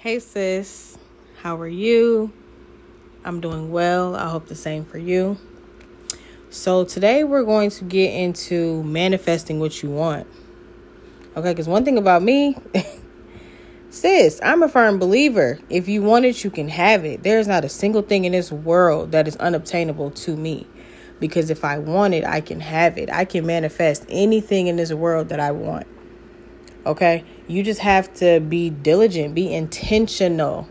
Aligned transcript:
Hey, 0.00 0.18
sis. 0.18 0.96
How 1.42 1.60
are 1.60 1.68
you? 1.68 2.32
I'm 3.22 3.42
doing 3.42 3.70
well. 3.70 4.16
I 4.16 4.30
hope 4.30 4.46
the 4.46 4.54
same 4.54 4.86
for 4.86 4.96
you. 4.96 5.36
So, 6.48 6.86
today 6.86 7.22
we're 7.22 7.44
going 7.44 7.68
to 7.68 7.84
get 7.84 8.14
into 8.14 8.82
manifesting 8.82 9.60
what 9.60 9.82
you 9.82 9.90
want. 9.90 10.26
Okay, 11.36 11.50
because 11.50 11.68
one 11.68 11.84
thing 11.84 11.98
about 11.98 12.22
me, 12.22 12.56
sis, 13.90 14.40
I'm 14.42 14.62
a 14.62 14.70
firm 14.70 14.98
believer. 14.98 15.58
If 15.68 15.86
you 15.86 16.00
want 16.00 16.24
it, 16.24 16.44
you 16.44 16.50
can 16.50 16.70
have 16.70 17.04
it. 17.04 17.22
There's 17.22 17.46
not 17.46 17.66
a 17.66 17.68
single 17.68 18.00
thing 18.00 18.24
in 18.24 18.32
this 18.32 18.50
world 18.50 19.12
that 19.12 19.28
is 19.28 19.36
unobtainable 19.36 20.12
to 20.12 20.34
me. 20.34 20.66
Because 21.18 21.50
if 21.50 21.62
I 21.62 21.76
want 21.76 22.14
it, 22.14 22.24
I 22.24 22.40
can 22.40 22.60
have 22.60 22.96
it. 22.96 23.10
I 23.12 23.26
can 23.26 23.44
manifest 23.44 24.06
anything 24.08 24.66
in 24.66 24.76
this 24.76 24.94
world 24.94 25.28
that 25.28 25.40
I 25.40 25.50
want. 25.50 25.86
Okay? 26.86 27.24
You 27.46 27.62
just 27.62 27.80
have 27.80 28.12
to 28.14 28.40
be 28.40 28.70
diligent, 28.70 29.34
be 29.34 29.52
intentional. 29.52 30.68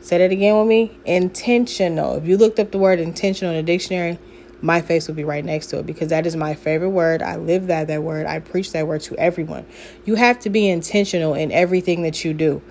Say 0.00 0.18
that 0.18 0.30
again 0.30 0.56
with 0.58 0.66
me. 0.66 0.98
Intentional. 1.04 2.16
If 2.16 2.26
you 2.26 2.36
looked 2.36 2.58
up 2.58 2.70
the 2.72 2.78
word 2.78 3.00
intentional 3.00 3.54
in 3.54 3.64
the 3.64 3.72
dictionary, 3.72 4.18
my 4.62 4.80
face 4.80 5.06
would 5.06 5.16
be 5.16 5.24
right 5.24 5.44
next 5.44 5.68
to 5.68 5.78
it 5.78 5.86
because 5.86 6.08
that 6.08 6.26
is 6.26 6.36
my 6.36 6.54
favorite 6.54 6.90
word. 6.90 7.22
I 7.22 7.36
live 7.36 7.66
that 7.68 7.86
that 7.88 8.02
word. 8.02 8.26
I 8.26 8.40
preach 8.40 8.72
that 8.72 8.86
word 8.86 9.02
to 9.02 9.16
everyone. 9.16 9.66
You 10.04 10.14
have 10.16 10.38
to 10.40 10.50
be 10.50 10.68
intentional 10.68 11.34
in 11.34 11.52
everything 11.52 12.02
that 12.02 12.24
you 12.24 12.34
do. 12.34 12.62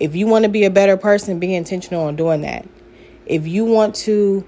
If 0.00 0.16
you 0.16 0.26
want 0.26 0.44
to 0.44 0.48
be 0.48 0.64
a 0.64 0.70
better 0.70 0.96
person, 0.96 1.38
be 1.38 1.54
intentional 1.54 2.04
on 2.04 2.16
doing 2.16 2.40
that. 2.42 2.66
If 3.26 3.46
you 3.46 3.64
want 3.64 3.94
to 3.96 4.46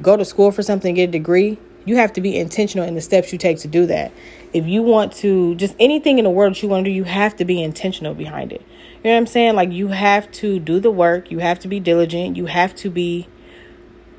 go 0.00 0.16
to 0.16 0.24
school 0.24 0.52
for 0.52 0.62
something, 0.62 0.94
get 0.94 1.08
a 1.08 1.12
degree, 1.12 1.58
you 1.84 1.96
have 1.96 2.12
to 2.14 2.20
be 2.20 2.38
intentional 2.38 2.86
in 2.86 2.94
the 2.94 3.00
steps 3.00 3.32
you 3.32 3.38
take 3.38 3.58
to 3.58 3.68
do 3.68 3.86
that. 3.86 4.12
If 4.52 4.66
you 4.66 4.82
want 4.82 5.12
to, 5.14 5.54
just 5.56 5.74
anything 5.80 6.18
in 6.18 6.24
the 6.24 6.30
world 6.30 6.54
that 6.54 6.62
you 6.62 6.68
want 6.68 6.84
to 6.84 6.90
do, 6.90 6.94
you 6.94 7.04
have 7.04 7.36
to 7.36 7.44
be 7.44 7.62
intentional 7.62 8.14
behind 8.14 8.52
it. 8.52 8.60
You 8.60 9.10
know 9.10 9.14
what 9.14 9.18
I'm 9.18 9.26
saying? 9.26 9.54
Like, 9.56 9.72
you 9.72 9.88
have 9.88 10.30
to 10.32 10.60
do 10.60 10.78
the 10.78 10.90
work, 10.90 11.30
you 11.30 11.40
have 11.40 11.58
to 11.60 11.68
be 11.68 11.80
diligent, 11.80 12.36
you 12.36 12.46
have 12.46 12.74
to 12.76 12.90
be 12.90 13.26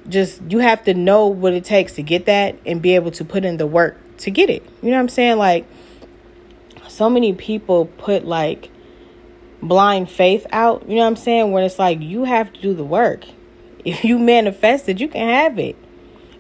just, 0.10 0.42
you 0.50 0.60
have 0.60 0.84
to 0.84 0.94
know 0.94 1.28
what 1.28 1.54
it 1.54 1.64
takes 1.64 1.94
to 1.94 2.04
get 2.04 2.26
that 2.26 2.58
and 2.66 2.82
be 2.82 2.96
able 2.96 3.12
to 3.12 3.24
put 3.24 3.46
in 3.46 3.58
the 3.58 3.68
work 3.68 3.98
to 4.18 4.32
get 4.32 4.50
it. 4.50 4.64
You 4.82 4.90
know 4.90 4.98
what 4.98 5.04
I'm 5.04 5.10
saying? 5.10 5.38
Like, 5.38 5.66
so 6.90 7.10
many 7.10 7.34
people 7.34 7.86
put 7.86 8.26
like 8.26 8.70
blind 9.62 10.10
faith 10.10 10.46
out, 10.52 10.88
you 10.90 10.96
know 10.96 11.02
what 11.02 11.08
I'm 11.08 11.16
saying? 11.16 11.52
When 11.52 11.64
it's 11.64 11.80
like, 11.80 12.02
you 12.02 12.26
have 12.26 12.52
to 12.54 12.62
do 12.62 12.74
the 12.74 12.84
work. 12.84 13.26
If 13.86 14.04
you 14.04 14.20
manifest 14.20 14.90
it, 14.90 15.00
you 15.00 15.08
can 15.08 15.28
have 15.28 15.58
it. 15.60 15.76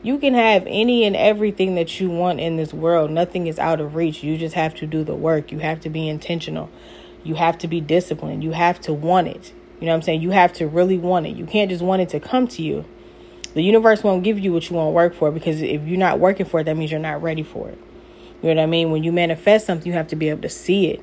You 0.03 0.17
can 0.17 0.33
have 0.33 0.65
any 0.67 1.05
and 1.05 1.15
everything 1.15 1.75
that 1.75 2.01
you 2.01 2.09
want 2.09 2.41
in 2.41 2.57
this 2.57 2.73
world. 2.73 3.09
Nothing 3.09 3.47
is 3.47 3.57
out 3.57 3.79
of 3.79 3.95
reach. 3.95 4.21
You 4.21 4.37
just 4.37 4.53
have 4.53 4.75
to 4.75 4.85
do 4.85 5.03
the 5.05 5.15
work. 5.15 5.49
You 5.49 5.59
have 5.59 5.79
to 5.81 5.89
be 5.89 6.09
intentional. 6.09 6.69
You 7.23 7.35
have 7.35 7.57
to 7.59 7.69
be 7.69 7.79
disciplined. 7.79 8.43
You 8.43 8.51
have 8.51 8.81
to 8.81 8.93
want 8.93 9.29
it. 9.29 9.53
You 9.79 9.85
know 9.85 9.93
what 9.93 9.97
I'm 9.97 10.01
saying? 10.01 10.21
You 10.21 10.31
have 10.31 10.51
to 10.53 10.67
really 10.67 10.97
want 10.97 11.25
it. 11.25 11.37
You 11.37 11.45
can't 11.45 11.69
just 11.69 11.81
want 11.81 12.01
it 12.01 12.09
to 12.09 12.19
come 12.19 12.49
to 12.49 12.61
you. 12.61 12.83
The 13.53 13.61
universe 13.61 14.03
won't 14.03 14.23
give 14.25 14.37
you 14.37 14.51
what 14.51 14.69
you 14.69 14.75
want 14.75 14.87
to 14.87 14.91
work 14.91 15.15
for 15.15 15.31
because 15.31 15.61
if 15.61 15.87
you're 15.87 15.97
not 15.97 16.19
working 16.19 16.45
for 16.45 16.59
it, 16.59 16.65
that 16.65 16.75
means 16.75 16.91
you're 16.91 16.99
not 16.99 17.21
ready 17.21 17.43
for 17.43 17.69
it. 17.69 17.77
You 18.41 18.49
know 18.49 18.61
what 18.61 18.63
I 18.63 18.65
mean? 18.65 18.91
When 18.91 19.05
you 19.05 19.13
manifest 19.13 19.65
something, 19.65 19.87
you 19.87 19.93
have 19.93 20.07
to 20.09 20.17
be 20.17 20.29
able 20.29 20.41
to 20.41 20.49
see 20.49 20.87
it 20.87 21.01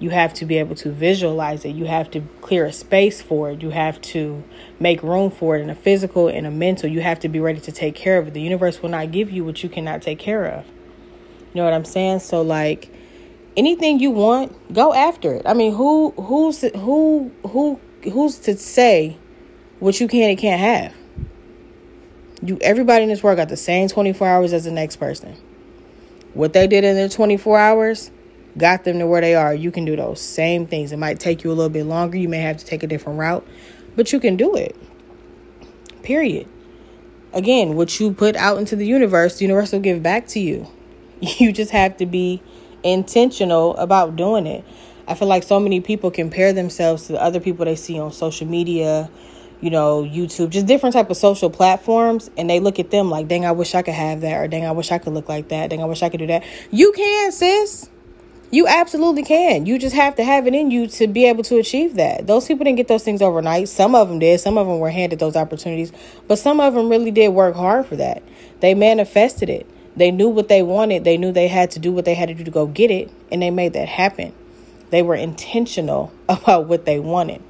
you 0.00 0.10
have 0.10 0.32
to 0.34 0.46
be 0.46 0.58
able 0.58 0.76
to 0.76 0.92
visualize 0.92 1.64
it. 1.64 1.70
You 1.70 1.86
have 1.86 2.10
to 2.12 2.20
clear 2.40 2.64
a 2.66 2.72
space 2.72 3.20
for 3.20 3.50
it. 3.50 3.62
You 3.62 3.70
have 3.70 4.00
to 4.02 4.44
make 4.78 5.02
room 5.02 5.30
for 5.30 5.56
it 5.56 5.60
in 5.60 5.70
a 5.70 5.74
physical 5.74 6.28
and 6.28 6.46
a 6.46 6.50
mental. 6.50 6.88
You 6.88 7.00
have 7.00 7.18
to 7.20 7.28
be 7.28 7.40
ready 7.40 7.60
to 7.60 7.72
take 7.72 7.96
care 7.96 8.18
of 8.18 8.28
it. 8.28 8.34
The 8.34 8.40
universe 8.40 8.80
will 8.80 8.90
not 8.90 9.10
give 9.10 9.30
you 9.30 9.44
what 9.44 9.62
you 9.62 9.68
cannot 9.68 10.02
take 10.02 10.18
care 10.18 10.46
of. 10.46 10.66
You 10.66 11.56
know 11.56 11.64
what 11.64 11.72
I'm 11.72 11.84
saying? 11.84 12.20
So 12.20 12.42
like 12.42 12.92
anything 13.56 13.98
you 13.98 14.12
want, 14.12 14.72
go 14.72 14.94
after 14.94 15.34
it. 15.34 15.42
I 15.44 15.54
mean, 15.54 15.74
who 15.74 16.12
who's 16.12 16.60
who 16.60 17.32
who 17.48 17.80
who's 18.04 18.38
to 18.40 18.56
say 18.56 19.16
what 19.80 19.98
you 20.00 20.06
can 20.06 20.30
and 20.30 20.38
can't 20.38 20.60
have? 20.60 20.94
You 22.40 22.56
everybody 22.60 23.02
in 23.02 23.08
this 23.08 23.22
world 23.22 23.38
got 23.38 23.48
the 23.48 23.56
same 23.56 23.88
24 23.88 24.28
hours 24.28 24.52
as 24.52 24.64
the 24.64 24.70
next 24.70 24.96
person. 24.96 25.36
What 26.34 26.52
they 26.52 26.68
did 26.68 26.84
in 26.84 26.94
their 26.94 27.08
24 27.08 27.58
hours, 27.58 28.12
got 28.58 28.84
them 28.84 28.98
to 28.98 29.06
where 29.06 29.20
they 29.20 29.34
are, 29.34 29.54
you 29.54 29.70
can 29.70 29.84
do 29.84 29.96
those 29.96 30.20
same 30.20 30.66
things. 30.66 30.92
It 30.92 30.98
might 30.98 31.20
take 31.20 31.44
you 31.44 31.50
a 31.50 31.54
little 31.54 31.70
bit 31.70 31.84
longer. 31.84 32.18
You 32.18 32.28
may 32.28 32.40
have 32.40 32.58
to 32.58 32.64
take 32.64 32.82
a 32.82 32.86
different 32.86 33.18
route, 33.18 33.46
but 33.96 34.12
you 34.12 34.20
can 34.20 34.36
do 34.36 34.54
it. 34.56 34.76
Period. 36.02 36.48
Again, 37.32 37.74
what 37.74 38.00
you 38.00 38.12
put 38.12 38.36
out 38.36 38.58
into 38.58 38.76
the 38.76 38.86
universe, 38.86 39.38
the 39.38 39.44
universe 39.44 39.72
will 39.72 39.80
give 39.80 40.02
back 40.02 40.26
to 40.28 40.40
you. 40.40 40.66
You 41.38 41.52
just 41.52 41.72
have 41.72 41.96
to 41.96 42.06
be 42.06 42.40
intentional 42.84 43.76
about 43.76 44.14
doing 44.14 44.46
it. 44.46 44.64
I 45.08 45.14
feel 45.14 45.26
like 45.26 45.42
so 45.42 45.58
many 45.58 45.80
people 45.80 46.10
compare 46.10 46.52
themselves 46.52 47.06
to 47.06 47.12
the 47.12 47.22
other 47.22 47.40
people 47.40 47.64
they 47.64 47.76
see 47.76 47.98
on 47.98 48.12
social 48.12 48.46
media, 48.46 49.10
you 49.60 49.70
know, 49.70 50.04
YouTube, 50.04 50.50
just 50.50 50.66
different 50.66 50.92
type 50.92 51.10
of 51.10 51.16
social 51.16 51.50
platforms, 51.50 52.30
and 52.36 52.48
they 52.48 52.60
look 52.60 52.78
at 52.78 52.90
them 52.90 53.10
like, 53.10 53.26
dang, 53.26 53.44
I 53.44 53.52
wish 53.52 53.74
I 53.74 53.82
could 53.82 53.94
have 53.94 54.20
that, 54.20 54.38
or 54.38 54.48
dang, 54.48 54.66
I 54.66 54.72
wish 54.72 54.92
I 54.92 54.98
could 54.98 55.14
look 55.14 55.28
like 55.28 55.48
that, 55.48 55.70
dang, 55.70 55.82
I 55.82 55.86
wish 55.86 56.02
I 56.02 56.08
could 56.08 56.20
do 56.20 56.26
that. 56.28 56.44
You 56.70 56.92
can, 56.92 57.32
sis. 57.32 57.88
You 58.50 58.66
absolutely 58.66 59.24
can. 59.24 59.66
You 59.66 59.78
just 59.78 59.94
have 59.94 60.14
to 60.16 60.24
have 60.24 60.46
it 60.46 60.54
in 60.54 60.70
you 60.70 60.86
to 60.86 61.06
be 61.06 61.26
able 61.26 61.42
to 61.44 61.58
achieve 61.58 61.96
that. 61.96 62.26
Those 62.26 62.46
people 62.46 62.64
didn't 62.64 62.78
get 62.78 62.88
those 62.88 63.04
things 63.04 63.20
overnight. 63.20 63.68
Some 63.68 63.94
of 63.94 64.08
them 64.08 64.18
did. 64.18 64.40
Some 64.40 64.56
of 64.56 64.66
them 64.66 64.78
were 64.78 64.88
handed 64.90 65.18
those 65.18 65.36
opportunities, 65.36 65.92
but 66.26 66.38
some 66.38 66.58
of 66.58 66.72
them 66.72 66.88
really 66.88 67.10
did 67.10 67.28
work 67.28 67.54
hard 67.54 67.84
for 67.84 67.96
that. 67.96 68.22
They 68.60 68.74
manifested 68.74 69.50
it. 69.50 69.68
They 69.96 70.10
knew 70.10 70.28
what 70.28 70.48
they 70.48 70.62
wanted. 70.62 71.04
They 71.04 71.18
knew 71.18 71.30
they 71.30 71.48
had 71.48 71.72
to 71.72 71.78
do 71.78 71.92
what 71.92 72.06
they 72.06 72.14
had 72.14 72.28
to 72.28 72.34
do 72.34 72.44
to 72.44 72.50
go 72.50 72.66
get 72.66 72.90
it, 72.90 73.10
and 73.30 73.42
they 73.42 73.50
made 73.50 73.74
that 73.74 73.88
happen. 73.88 74.32
They 74.88 75.02
were 75.02 75.14
intentional 75.14 76.10
about 76.28 76.66
what 76.66 76.86
they 76.86 76.98
wanted. 76.98 77.42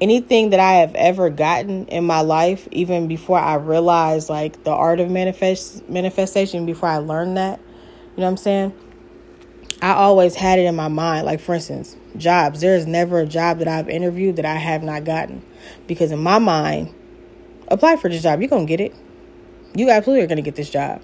Anything 0.00 0.50
that 0.50 0.60
I 0.60 0.74
have 0.74 0.94
ever 0.94 1.28
gotten 1.28 1.86
in 1.88 2.04
my 2.04 2.22
life, 2.22 2.66
even 2.70 3.08
before 3.08 3.38
I 3.38 3.54
realized 3.56 4.30
like 4.30 4.62
the 4.64 4.70
art 4.70 5.00
of 5.00 5.10
manifest 5.10 5.86
manifestation, 5.88 6.64
before 6.64 6.88
I 6.88 6.98
learned 6.98 7.36
that, 7.36 7.58
you 7.58 8.20
know 8.20 8.24
what 8.24 8.28
I'm 8.28 8.36
saying? 8.38 8.72
I 9.82 9.92
always 9.92 10.34
had 10.34 10.58
it 10.58 10.64
in 10.64 10.74
my 10.74 10.88
mind. 10.88 11.26
Like, 11.26 11.40
for 11.40 11.54
instance, 11.54 11.96
jobs. 12.16 12.60
There 12.60 12.76
is 12.76 12.86
never 12.86 13.20
a 13.20 13.26
job 13.26 13.58
that 13.58 13.68
I've 13.68 13.88
interviewed 13.88 14.36
that 14.36 14.44
I 14.44 14.54
have 14.54 14.82
not 14.82 15.04
gotten. 15.04 15.44
Because 15.86 16.12
in 16.12 16.18
my 16.18 16.38
mind, 16.38 16.94
apply 17.68 17.96
for 17.96 18.08
this 18.08 18.22
job. 18.22 18.40
You're 18.40 18.48
going 18.48 18.66
to 18.66 18.70
get 18.70 18.80
it. 18.80 18.94
You 19.74 19.90
absolutely 19.90 20.24
are 20.24 20.28
going 20.28 20.36
to 20.36 20.42
get 20.42 20.56
this 20.56 20.70
job. 20.70 21.02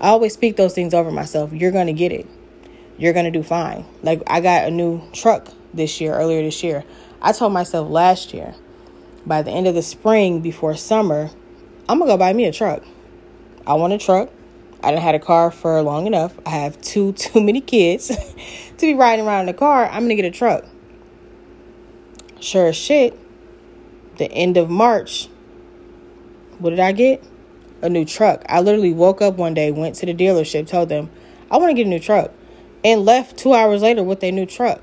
I 0.00 0.08
always 0.08 0.32
speak 0.32 0.56
those 0.56 0.74
things 0.74 0.94
over 0.94 1.10
myself. 1.10 1.52
You're 1.52 1.72
going 1.72 1.88
to 1.88 1.92
get 1.92 2.12
it. 2.12 2.26
You're 2.96 3.12
going 3.12 3.26
to 3.26 3.30
do 3.30 3.42
fine. 3.42 3.84
Like, 4.02 4.22
I 4.26 4.40
got 4.40 4.66
a 4.66 4.70
new 4.70 5.02
truck 5.12 5.48
this 5.74 6.00
year, 6.00 6.14
earlier 6.14 6.42
this 6.42 6.62
year. 6.62 6.84
I 7.20 7.32
told 7.32 7.52
myself 7.52 7.90
last 7.90 8.32
year, 8.32 8.54
by 9.26 9.42
the 9.42 9.50
end 9.50 9.66
of 9.66 9.74
the 9.74 9.82
spring, 9.82 10.40
before 10.40 10.74
summer, 10.74 11.30
I'm 11.88 11.98
going 11.98 12.08
to 12.08 12.14
go 12.14 12.16
buy 12.16 12.32
me 12.32 12.46
a 12.46 12.52
truck. 12.52 12.82
I 13.66 13.74
want 13.74 13.92
a 13.92 13.98
truck. 13.98 14.30
I 14.82 14.92
done 14.92 15.00
had 15.00 15.14
a 15.14 15.18
car 15.18 15.50
for 15.50 15.80
long 15.82 16.06
enough. 16.06 16.38
I 16.46 16.50
have 16.50 16.80
two 16.80 17.12
too 17.14 17.40
many 17.40 17.60
kids 17.60 18.08
to 18.78 18.86
be 18.86 18.94
riding 18.94 19.26
around 19.26 19.40
in 19.40 19.46
the 19.46 19.54
car. 19.54 19.86
I'm 19.86 20.04
gonna 20.04 20.14
get 20.14 20.24
a 20.24 20.30
truck. 20.30 20.64
Sure 22.40 22.68
as 22.68 22.76
shit, 22.76 23.18
the 24.16 24.30
end 24.32 24.56
of 24.56 24.70
March, 24.70 25.28
what 26.58 26.70
did 26.70 26.80
I 26.80 26.92
get? 26.92 27.22
A 27.82 27.88
new 27.88 28.04
truck. 28.04 28.44
I 28.48 28.60
literally 28.60 28.92
woke 28.92 29.20
up 29.20 29.36
one 29.36 29.54
day, 29.54 29.70
went 29.70 29.94
to 29.96 30.06
the 30.06 30.14
dealership, 30.14 30.66
told 30.66 30.88
them, 30.88 31.10
I 31.50 31.58
want 31.58 31.70
to 31.70 31.74
get 31.74 31.86
a 31.86 31.88
new 31.90 31.98
truck, 31.98 32.30
and 32.84 33.04
left 33.04 33.36
two 33.36 33.52
hours 33.52 33.82
later 33.82 34.02
with 34.02 34.22
a 34.24 34.30
new 34.30 34.46
truck. 34.46 34.80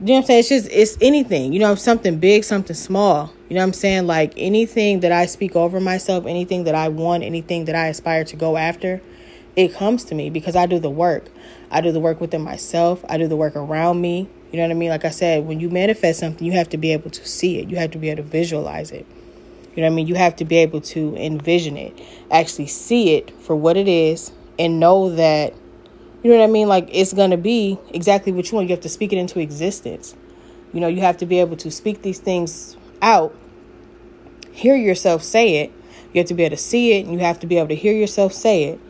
You 0.00 0.06
know 0.06 0.12
what 0.14 0.20
I'm 0.20 0.26
saying? 0.26 0.40
It's 0.40 0.48
just, 0.48 0.68
it's 0.70 0.96
anything, 1.00 1.52
you 1.52 1.58
know, 1.58 1.74
something 1.74 2.18
big, 2.18 2.42
something 2.42 2.74
small. 2.74 3.32
You 3.48 3.54
know 3.54 3.60
what 3.60 3.66
I'm 3.66 3.72
saying? 3.74 4.06
Like 4.06 4.32
anything 4.36 5.00
that 5.00 5.12
I 5.12 5.26
speak 5.26 5.54
over 5.54 5.78
myself, 5.78 6.24
anything 6.26 6.64
that 6.64 6.74
I 6.74 6.88
want, 6.88 7.22
anything 7.22 7.66
that 7.66 7.74
I 7.74 7.88
aspire 7.88 8.24
to 8.24 8.36
go 8.36 8.56
after, 8.56 9.02
it 9.56 9.74
comes 9.74 10.04
to 10.04 10.14
me 10.14 10.30
because 10.30 10.56
I 10.56 10.66
do 10.66 10.78
the 10.78 10.90
work. 10.90 11.28
I 11.70 11.80
do 11.80 11.92
the 11.92 12.00
work 12.00 12.20
within 12.20 12.42
myself. 12.42 13.04
I 13.08 13.18
do 13.18 13.28
the 13.28 13.36
work 13.36 13.56
around 13.56 14.00
me. 14.00 14.28
You 14.52 14.56
know 14.56 14.64
what 14.64 14.72
I 14.72 14.74
mean? 14.74 14.90
Like 14.90 15.04
I 15.04 15.10
said, 15.10 15.46
when 15.46 15.60
you 15.60 15.70
manifest 15.70 16.20
something, 16.20 16.44
you 16.44 16.52
have 16.52 16.68
to 16.70 16.76
be 16.76 16.92
able 16.92 17.10
to 17.10 17.26
see 17.26 17.58
it. 17.58 17.68
You 17.68 17.76
have 17.76 17.92
to 17.92 17.98
be 17.98 18.10
able 18.10 18.22
to 18.24 18.28
visualize 18.28 18.90
it. 18.90 19.06
You 19.74 19.82
know 19.82 19.88
what 19.88 19.92
I 19.92 19.96
mean? 19.96 20.06
You 20.08 20.16
have 20.16 20.36
to 20.36 20.44
be 20.44 20.56
able 20.56 20.80
to 20.80 21.14
envision 21.16 21.76
it, 21.76 21.98
actually 22.30 22.66
see 22.66 23.14
it 23.14 23.30
for 23.42 23.54
what 23.54 23.76
it 23.76 23.86
is, 23.86 24.32
and 24.58 24.80
know 24.80 25.10
that, 25.10 25.54
you 26.22 26.30
know 26.30 26.38
what 26.38 26.44
I 26.44 26.48
mean? 26.48 26.66
Like 26.66 26.88
it's 26.90 27.12
going 27.12 27.30
to 27.30 27.36
be 27.36 27.78
exactly 27.90 28.32
what 28.32 28.50
you 28.50 28.56
want. 28.56 28.68
You 28.68 28.74
have 28.74 28.82
to 28.82 28.88
speak 28.88 29.12
it 29.12 29.18
into 29.18 29.38
existence. 29.38 30.16
You 30.72 30.80
know, 30.80 30.88
you 30.88 31.00
have 31.00 31.16
to 31.18 31.26
be 31.26 31.38
able 31.38 31.56
to 31.58 31.70
speak 31.70 32.02
these 32.02 32.18
things 32.18 32.76
out, 33.00 33.34
hear 34.50 34.74
yourself 34.74 35.22
say 35.22 35.58
it. 35.58 35.72
You 36.12 36.18
have 36.18 36.26
to 36.28 36.34
be 36.34 36.42
able 36.42 36.56
to 36.56 36.62
see 36.62 36.98
it, 36.98 37.06
and 37.06 37.14
you 37.14 37.20
have 37.20 37.38
to 37.40 37.46
be 37.46 37.56
able 37.56 37.68
to 37.68 37.76
hear 37.76 37.92
yourself 37.92 38.32
say 38.32 38.64
it 38.64 38.80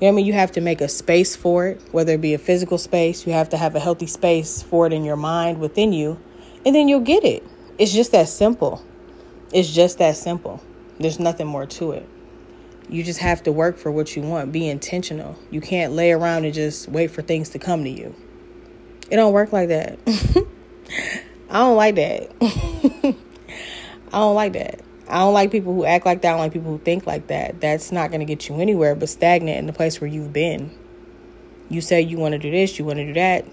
you 0.00 0.06
know 0.06 0.08
I 0.08 0.10
mean? 0.12 0.26
You 0.26 0.34
have 0.34 0.52
to 0.52 0.60
make 0.60 0.80
a 0.80 0.88
space 0.88 1.34
for 1.34 1.68
it, 1.68 1.80
whether 1.90 2.12
it 2.12 2.20
be 2.20 2.34
a 2.34 2.38
physical 2.38 2.76
space, 2.76 3.26
you 3.26 3.32
have 3.32 3.48
to 3.50 3.56
have 3.56 3.74
a 3.74 3.80
healthy 3.80 4.06
space 4.06 4.62
for 4.62 4.86
it 4.86 4.92
in 4.92 5.04
your 5.04 5.16
mind 5.16 5.58
within 5.58 5.92
you, 5.92 6.20
and 6.66 6.74
then 6.74 6.88
you'll 6.88 7.00
get 7.00 7.24
it. 7.24 7.42
It's 7.78 7.92
just 7.92 8.12
that 8.12 8.28
simple. 8.28 8.84
It's 9.52 9.72
just 9.72 9.98
that 9.98 10.16
simple. 10.16 10.62
There's 11.00 11.18
nothing 11.18 11.46
more 11.46 11.66
to 11.66 11.92
it. 11.92 12.08
You 12.88 13.02
just 13.02 13.20
have 13.20 13.42
to 13.44 13.52
work 13.52 13.78
for 13.78 13.90
what 13.90 14.14
you 14.14 14.22
want. 14.22 14.52
Be 14.52 14.68
intentional. 14.68 15.38
You 15.50 15.60
can't 15.60 15.92
lay 15.92 16.12
around 16.12 16.44
and 16.44 16.54
just 16.54 16.88
wait 16.88 17.10
for 17.10 17.22
things 17.22 17.48
to 17.50 17.58
come 17.58 17.82
to 17.84 17.90
you. 17.90 18.14
It 19.10 19.16
don't 19.16 19.32
work 19.32 19.52
like 19.52 19.68
that. 19.68 19.98
I 21.50 21.58
don't 21.58 21.76
like 21.76 21.94
that. 21.96 22.30
I 24.12 24.18
don't 24.18 24.34
like 24.34 24.52
that. 24.52 24.80
I 25.08 25.18
don't 25.18 25.34
like 25.34 25.52
people 25.52 25.74
who 25.74 25.84
act 25.84 26.04
like 26.04 26.22
that. 26.22 26.28
I 26.28 26.32
don't 26.32 26.40
like 26.40 26.52
people 26.52 26.72
who 26.72 26.78
think 26.78 27.06
like 27.06 27.28
that. 27.28 27.60
That's 27.60 27.92
not 27.92 28.10
going 28.10 28.20
to 28.20 28.26
get 28.26 28.48
you 28.48 28.60
anywhere 28.60 28.94
but 28.94 29.08
stagnant 29.08 29.58
in 29.58 29.66
the 29.66 29.72
place 29.72 30.00
where 30.00 30.08
you've 30.08 30.32
been. 30.32 30.76
You 31.68 31.80
say 31.80 32.00
you 32.00 32.16
want 32.18 32.32
to 32.32 32.38
do 32.38 32.50
this, 32.50 32.78
you 32.78 32.84
want 32.84 32.98
to 32.98 33.06
do 33.06 33.14
that. 33.14 33.44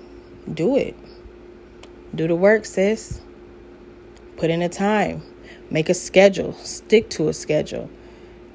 Do 0.52 0.76
it. 0.76 0.96
Do 2.14 2.28
the 2.28 2.36
work, 2.36 2.66
sis. 2.66 3.22
Put 4.38 4.50
in 4.50 4.60
the 4.60 4.70
time. 4.70 5.24
Make 5.70 5.90
a 5.90 5.94
schedule. 5.94 6.54
Stick 6.54 7.10
to 7.12 7.30
a 7.30 7.34
schedule. 7.34 7.90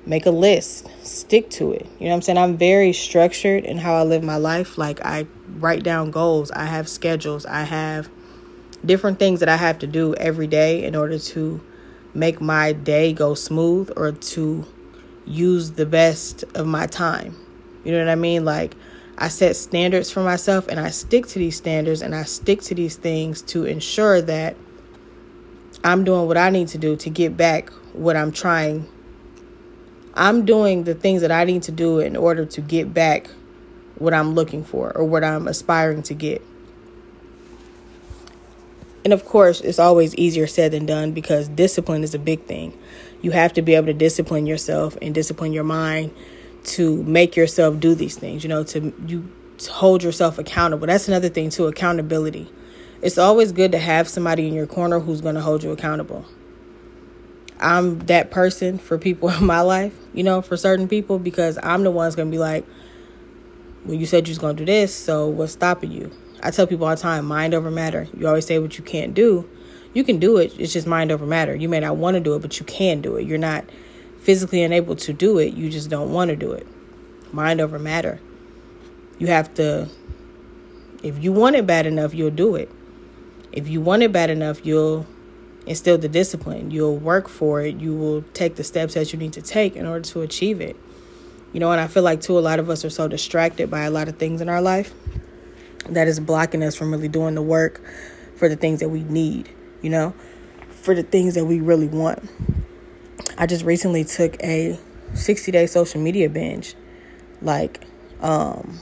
Make 0.07 0.27
a 0.27 0.31
list. 0.31 0.87
Stick 1.05 1.51
to 1.51 1.73
it. 1.73 1.87
You 1.99 2.07
know 2.07 2.11
what 2.11 2.17
I'm 2.17 2.23
saying? 2.23 2.39
I'm 2.39 2.57
very 2.57 2.93
structured 2.93 3.65
in 3.65 3.79
how 3.79 3.95
I 3.95 4.03
live 4.03 4.23
my 4.23 4.37
life. 4.37 4.79
Like 4.79 5.05
I 5.05 5.27
write 5.57 5.83
down 5.83 6.11
goals. 6.11 6.51
I 6.51 6.65
have 6.65 6.89
schedules. 6.89 7.47
I 7.47 7.63
have 7.63 8.09
different 8.85 9.19
things 9.19 9.41
that 9.41 9.49
I 9.49 9.57
have 9.57 9.81
to 9.81 9.87
do 9.87 10.15
every 10.15 10.47
day 10.47 10.85
in 10.85 10.95
order 10.95 11.19
to 11.19 11.61
make 12.19 12.41
my 12.41 12.73
day 12.73 13.13
go 13.13 13.35
smooth 13.35 13.91
or 13.97 14.13
to 14.13 14.67
use 15.25 15.73
the 15.73 15.87
best 15.87 16.45
of 16.55 16.67
my 16.67 16.87
time. 16.87 17.37
You 17.85 17.93
know 17.93 17.99
what 17.99 18.09
I 18.09 18.17
mean? 18.17 18.45
Like 18.45 18.75
I 19.17 19.29
set 19.29 19.57
standards 19.57 20.11
for 20.11 20.23
myself 20.23 20.69
and 20.69 20.81
I 20.81 20.91
stick 20.91 21.27
to 21.29 21.39
these 21.39 21.57
standards 21.57 22.03
and 22.03 22.15
I 22.15 22.25
stick 22.25 22.63
to 22.63 22.75
these 22.75 22.97
things 22.97 23.43
to 23.43 23.65
ensure 23.65 24.21
that 24.23 24.57
I'm 25.85 26.05
doing 26.05 26.27
what 26.27 26.37
I 26.37 26.51
need 26.51 26.69
to 26.69 26.79
do 26.79 26.97
to 26.97 27.11
get 27.11 27.37
back 27.37 27.71
what 27.93 28.17
I'm 28.17 28.33
trying. 28.33 28.89
I'm 30.15 30.45
doing 30.45 30.85
the 30.85 30.95
things 30.95 31.23
that 31.23 31.31
I 31.31 31.45
need 31.45 31.63
to 31.65 31.73
do 31.73 32.01
in 32.01 32.17
order 32.17 32.45
to 32.45 32.61
get 32.61 32.93
back 32.93 33.29
what 33.97 34.15
I'm 34.15 34.35
looking 34.35 34.65
for 34.65 34.97
or 34.97 35.05
what 35.05 35.23
I'm 35.23 35.47
aspiring 35.47 36.03
to 36.05 36.15
get. 36.15 36.43
And 39.05 39.13
of 39.13 39.25
course, 39.25 39.61
it's 39.61 39.79
always 39.79 40.15
easier 40.17 40.47
said 40.47 40.73
than 40.73 40.87
done 40.87 41.13
because 41.13 41.49
discipline 41.49 42.03
is 42.03 42.15
a 42.15 42.19
big 42.19 42.45
thing. 42.45 42.77
You 43.23 43.31
have 43.31 43.53
to 43.55 43.63
be 43.63 43.75
able 43.75 43.87
to 43.87 43.95
discipline 43.95 44.47
yourself 44.47 44.97
and 45.01 45.15
discipline 45.15 45.53
your 45.53 45.65
mind 45.65 46.15
to 46.65 47.03
make 47.05 47.37
yourself 47.37 47.81
do 47.81 47.95
these 47.95 48.17
things, 48.17 48.43
you 48.43 48.49
know, 48.49 48.65
to 48.65 48.93
you 49.07 49.31
to 49.59 49.73
hold 49.73 50.03
yourself 50.03 50.39
accountable. 50.39 50.87
That's 50.87 51.09
another 51.09 51.29
thing 51.29 51.51
too, 51.51 51.67
accountability. 51.67 52.51
It's 53.03 53.19
always 53.19 53.53
good 53.53 53.73
to 53.73 53.79
have 53.79 54.09
somebody 54.09 54.47
in 54.47 54.55
your 54.55 54.67
corner 54.67 55.01
who's 55.01 55.21
going 55.21 55.35
to 55.35 55.41
hold 55.41 55.63
you 55.63 55.71
accountable. 55.71 56.25
I'm 57.61 57.99
that 58.07 58.31
person 58.31 58.79
for 58.79 58.99
people 58.99 59.29
in 59.37 59.45
my 59.45 59.61
life, 59.61 59.95
you 60.15 60.23
know, 60.23 60.43
for 60.43 60.57
certain 60.57 60.89
people 60.89 61.19
because 61.19 61.59
I'm 61.63 61.83
the 61.83 61.91
one's 61.91 62.15
going 62.15 62.29
to 62.29 62.33
be 62.33 62.39
like, 62.39 62.67
well, 63.85 63.95
you 63.95 64.07
said 64.07 64.29
you 64.29 64.33
was 64.33 64.39
going 64.39 64.57
to 64.57 64.65
do 64.65 64.71
this, 64.71 64.95
so 64.95 65.29
what's 65.29 65.53
stopping 65.53 65.91
you? 65.91 66.13
I 66.43 66.51
tell 66.51 66.67
people 66.67 66.87
all 66.87 66.95
the 66.95 67.01
time, 67.01 67.25
mind 67.25 67.55
over 67.55 67.71
matter. 67.71 68.07
You 68.17 68.29
always 68.29 68.47
say 68.47 68.59
what 68.59 68.79
you 68.79 68.85
can't 68.85 69.15
do. 69.15 69.49
You 69.95 70.05
can 70.05 70.19
do 70.19 70.37
it. 70.37 70.53
It's 70.59 70.73
just 70.73 70.87
mind 70.87 71.11
over 71.11 71.27
matter. 71.27 71.55
You 71.55 71.69
may 71.69 71.81
not 71.81 71.97
want 71.97 72.15
to 72.15 72.21
do 72.21 72.35
it, 72.35 72.43
but 72.43 72.61
you 72.61 72.67
can 72.67 73.01
do 73.01 73.17
it. 73.17 73.27
You're 73.27 73.39
not 73.39 73.65
physically 74.21 74.63
unable 74.63 74.95
to 74.97 75.13
do 75.13 75.39
it. 75.39 75.55
You 75.55 75.71
just 75.71 75.91
don't 75.91 76.13
want 76.13 76.31
to 76.31 76.37
do 76.37 76.53
it. 76.53 76.67
Mind 77.33 77.61
over 77.61 77.79
matter. 77.79 78.21
You 79.19 79.29
have 79.29 79.53
to, 79.55 79.89
if 81.03 81.23
you 81.23 81.33
want 81.33 81.57
it 81.57 81.67
bad 81.67 81.87
enough, 81.87 82.15
you'll 82.15 82.31
do 82.31 82.55
it. 82.55 82.71
If 83.51 83.67
you 83.67 83.81
want 83.81 84.03
it 84.03 84.13
bad 84.13 84.31
enough, 84.31 84.65
you'll 84.65 85.07
instill 85.67 85.99
the 85.99 86.09
discipline. 86.09 86.71
You'll 86.71 86.97
work 86.97 87.29
for 87.29 87.63
it. 87.63 87.77
You 87.77 87.95
will 87.95 88.23
take 88.35 88.57
the 88.57 88.65
steps 88.65 88.95
that 88.95 89.13
you 89.13 89.19
need 89.19 89.33
to 89.33 89.43
take 89.43 89.75
in 89.75 89.87
order 89.87 90.05
to 90.11 90.23
achieve 90.23 90.61
it. 90.61 90.77
You 91.53 91.61
know, 91.61 91.73
and 91.73 91.81
I 91.81 91.87
feel 91.87 92.03
like, 92.03 92.21
too, 92.21 92.39
a 92.39 92.41
lot 92.41 92.59
of 92.59 92.69
us 92.71 92.85
are 92.85 92.91
so 92.91 93.09
distracted 93.09 93.71
by 93.71 93.81
a 93.81 93.91
lot 93.91 94.07
of 94.07 94.19
things 94.19 94.41
in 94.41 94.49
our 94.49 94.61
life 94.61 94.95
that 95.87 96.09
is 96.09 96.21
blocking 96.21 96.63
us 96.63 96.75
from 96.75 96.91
really 96.91 97.09
doing 97.09 97.35
the 97.35 97.43
work 97.43 97.81
for 98.37 98.49
the 98.49 98.57
things 98.57 98.81
that 98.81 98.89
we 98.89 99.03
need, 99.05 99.49
you 99.83 99.91
know, 99.91 100.15
for 100.71 100.95
the 100.95 101.03
things 101.03 101.35
that 101.35 101.45
we 101.45 101.61
really 101.61 101.89
want. 101.89 102.29
I 103.37 103.47
just 103.47 103.65
recently 103.65 104.05
took 104.05 104.43
a 104.43 104.79
60 105.15 105.53
day 105.53 105.67
social 105.67 106.01
media 106.01 106.29
binge, 106.29 106.75
like, 107.41 107.85
um, 108.21 108.79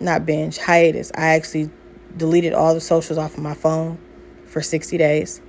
not 0.00 0.26
binge, 0.26 0.58
hiatus. 0.58 1.12
I 1.14 1.34
actually 1.36 1.70
deleted 2.16 2.52
all 2.52 2.74
the 2.74 2.80
socials 2.80 3.18
off 3.18 3.34
of 3.34 3.42
my 3.42 3.54
phone 3.54 3.98
for 4.46 4.60
60 4.60 4.98
days 4.98 5.40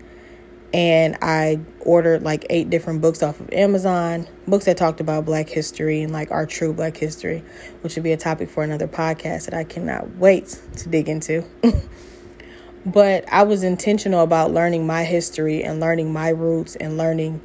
and 0.74 1.16
I 1.22 1.60
ordered 1.82 2.24
like 2.24 2.48
eight 2.50 2.70
different 2.72 3.02
books 3.02 3.22
off 3.22 3.40
of 3.40 3.54
Amazon, 3.54 4.28
books 4.48 4.66
that 4.66 4.76
talked 4.76 5.00
about 5.00 5.24
Black 5.24 5.48
history 5.48 6.02
and 6.02 6.12
like 6.12 6.32
our 6.32 6.48
true 6.48 6.74
Black 6.74 6.98
history, 6.98 7.44
which 7.82 7.96
would 7.96 8.04
be 8.04 8.12
a 8.12 8.18
topic 8.18 8.50
for 8.50 8.64
another 8.64 8.88
podcast 8.88 9.46
that 9.46 9.54
I 9.54 9.64
cannot 9.66 10.16
wait 10.18 10.60
to 10.78 10.90
dig 10.90 11.10
into. 11.10 11.46
but 12.88 13.24
I 13.32 13.44
was 13.44 13.64
intentional 13.64 14.22
about 14.22 14.52
learning 14.52 14.88
my 14.88 15.04
history 15.04 15.64
and 15.64 15.80
learning 15.80 16.12
my 16.12 16.30
roots 16.30 16.76
and 16.76 16.98
learning, 16.98 17.40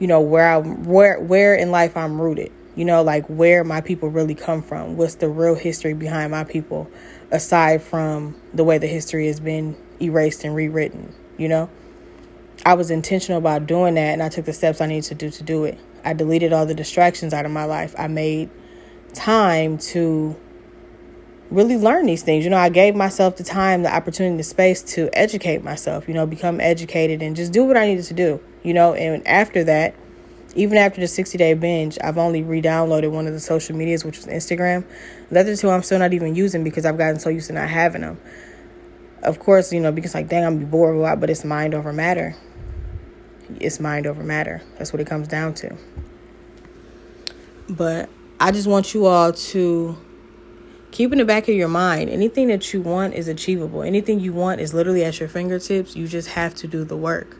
you 0.00 0.08
know, 0.08 0.20
where 0.20 0.48
I 0.48 0.58
where 0.58 1.20
where 1.20 1.54
in 1.54 1.70
life 1.70 1.96
I'm 1.96 2.20
rooted. 2.20 2.50
You 2.74 2.84
know, 2.84 3.04
like 3.04 3.24
where 3.28 3.62
my 3.62 3.82
people 3.82 4.08
really 4.08 4.34
come 4.34 4.60
from. 4.60 4.96
What's 4.96 5.14
the 5.14 5.28
real 5.28 5.54
history 5.54 5.94
behind 5.94 6.32
my 6.32 6.42
people, 6.42 6.90
aside 7.30 7.84
from 7.84 8.34
the 8.52 8.64
way 8.64 8.78
the 8.78 8.88
history 8.88 9.28
has 9.28 9.38
been 9.38 9.76
erased 10.02 10.42
and 10.42 10.56
rewritten. 10.56 11.14
You 11.38 11.46
know. 11.46 11.70
I 12.66 12.74
was 12.74 12.90
intentional 12.90 13.38
about 13.38 13.66
doing 13.66 13.94
that 13.94 14.12
and 14.12 14.22
I 14.22 14.30
took 14.30 14.46
the 14.46 14.52
steps 14.54 14.80
I 14.80 14.86
needed 14.86 15.04
to 15.08 15.14
do 15.14 15.30
to 15.30 15.42
do 15.42 15.64
it. 15.64 15.78
I 16.02 16.14
deleted 16.14 16.52
all 16.52 16.64
the 16.64 16.74
distractions 16.74 17.34
out 17.34 17.44
of 17.44 17.52
my 17.52 17.64
life. 17.64 17.94
I 17.98 18.08
made 18.08 18.48
time 19.12 19.76
to 19.78 20.34
really 21.50 21.76
learn 21.76 22.06
these 22.06 22.22
things. 22.22 22.44
You 22.44 22.50
know, 22.50 22.56
I 22.56 22.70
gave 22.70 22.94
myself 22.94 23.36
the 23.36 23.44
time, 23.44 23.82
the 23.82 23.94
opportunity, 23.94 24.38
the 24.38 24.42
space 24.42 24.80
to 24.94 25.10
educate 25.12 25.62
myself, 25.62 26.08
you 26.08 26.14
know, 26.14 26.24
become 26.26 26.58
educated 26.58 27.20
and 27.22 27.36
just 27.36 27.52
do 27.52 27.64
what 27.64 27.76
I 27.76 27.86
needed 27.86 28.06
to 28.06 28.14
do, 28.14 28.40
you 28.62 28.72
know. 28.72 28.94
And 28.94 29.26
after 29.28 29.62
that, 29.64 29.94
even 30.54 30.78
after 30.78 31.02
the 31.02 31.08
60 31.08 31.36
day 31.36 31.52
binge, 31.52 31.98
I've 32.02 32.16
only 32.16 32.42
re 32.42 32.62
downloaded 32.62 33.10
one 33.10 33.26
of 33.26 33.34
the 33.34 33.40
social 33.40 33.76
medias, 33.76 34.06
which 34.06 34.16
was 34.16 34.26
Instagram. 34.26 34.86
The 35.30 35.40
other 35.40 35.54
two 35.54 35.68
I'm 35.68 35.82
still 35.82 35.98
not 35.98 36.14
even 36.14 36.34
using 36.34 36.64
because 36.64 36.86
I've 36.86 36.96
gotten 36.96 37.18
so 37.18 37.28
used 37.28 37.48
to 37.48 37.52
not 37.52 37.68
having 37.68 38.00
them. 38.00 38.18
Of 39.22 39.38
course, 39.38 39.70
you 39.72 39.80
know, 39.80 39.92
because 39.92 40.14
like, 40.14 40.28
dang, 40.28 40.44
I'm 40.44 40.64
bored 40.66 40.96
a 40.96 40.98
lot, 40.98 41.20
but 41.20 41.28
it's 41.28 41.44
mind 41.44 41.74
over 41.74 41.92
matter 41.92 42.36
it's 43.60 43.80
mind 43.80 44.06
over 44.06 44.22
matter. 44.22 44.62
That's 44.78 44.92
what 44.92 45.00
it 45.00 45.06
comes 45.06 45.28
down 45.28 45.54
to. 45.54 45.76
But 47.68 48.08
I 48.40 48.50
just 48.50 48.66
want 48.66 48.94
you 48.94 49.06
all 49.06 49.32
to 49.32 49.96
keep 50.90 51.10
in 51.12 51.18
the 51.18 51.24
back 51.24 51.48
of 51.48 51.54
your 51.54 51.68
mind 51.68 52.08
anything 52.10 52.48
that 52.48 52.72
you 52.72 52.80
want 52.80 53.14
is 53.14 53.26
achievable. 53.26 53.82
Anything 53.82 54.20
you 54.20 54.32
want 54.32 54.60
is 54.60 54.74
literally 54.74 55.04
at 55.04 55.18
your 55.18 55.28
fingertips. 55.28 55.96
You 55.96 56.06
just 56.06 56.28
have 56.28 56.54
to 56.56 56.68
do 56.68 56.84
the 56.84 56.96
work. 56.96 57.36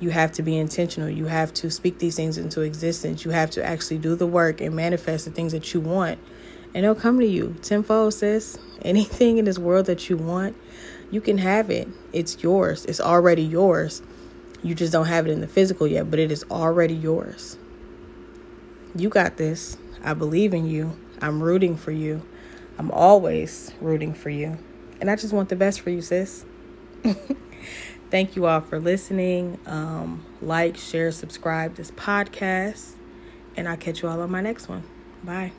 You 0.00 0.10
have 0.10 0.32
to 0.32 0.42
be 0.42 0.56
intentional. 0.56 1.08
You 1.08 1.26
have 1.26 1.52
to 1.54 1.70
speak 1.70 1.98
these 1.98 2.16
things 2.16 2.38
into 2.38 2.62
existence. 2.62 3.24
You 3.24 3.32
have 3.32 3.50
to 3.50 3.64
actually 3.64 3.98
do 3.98 4.16
the 4.16 4.26
work 4.26 4.60
and 4.60 4.74
manifest 4.74 5.26
the 5.26 5.30
things 5.30 5.52
that 5.52 5.72
you 5.74 5.80
want. 5.80 6.18
And 6.74 6.84
they'll 6.84 6.94
come 6.94 7.20
to 7.20 7.26
you 7.26 7.56
tenfold, 7.62 8.14
sis. 8.14 8.58
Anything 8.82 9.38
in 9.38 9.44
this 9.44 9.58
world 9.58 9.86
that 9.86 10.08
you 10.08 10.16
want, 10.16 10.56
you 11.10 11.20
can 11.20 11.38
have 11.38 11.70
it. 11.70 11.88
It's 12.12 12.42
yours. 12.42 12.86
It's 12.86 13.00
already 13.00 13.42
yours. 13.42 14.02
You 14.62 14.74
just 14.74 14.92
don't 14.92 15.06
have 15.06 15.26
it 15.26 15.30
in 15.30 15.40
the 15.40 15.48
physical 15.48 15.86
yet, 15.86 16.10
but 16.10 16.18
it 16.18 16.30
is 16.30 16.44
already 16.50 16.94
yours. 16.94 17.56
You 18.94 19.08
got 19.08 19.36
this. 19.36 19.76
I 20.02 20.14
believe 20.14 20.52
in 20.52 20.66
you. 20.66 20.98
I'm 21.20 21.42
rooting 21.42 21.76
for 21.76 21.92
you. 21.92 22.22
I'm 22.78 22.90
always 22.90 23.72
rooting 23.80 24.14
for 24.14 24.30
you. 24.30 24.58
And 25.00 25.10
I 25.10 25.16
just 25.16 25.32
want 25.32 25.48
the 25.48 25.56
best 25.56 25.80
for 25.80 25.90
you, 25.90 26.02
sis. 26.02 26.44
Thank 28.10 28.36
you 28.36 28.46
all 28.46 28.60
for 28.60 28.80
listening. 28.80 29.58
Um, 29.66 30.24
like, 30.42 30.76
share, 30.76 31.12
subscribe 31.12 31.76
this 31.76 31.90
podcast. 31.92 32.94
And 33.56 33.68
I'll 33.68 33.76
catch 33.76 34.02
you 34.02 34.08
all 34.08 34.20
on 34.20 34.30
my 34.30 34.40
next 34.40 34.68
one. 34.68 34.82
Bye. 35.22 35.52